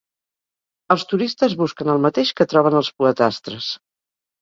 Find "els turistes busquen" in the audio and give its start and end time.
0.95-1.93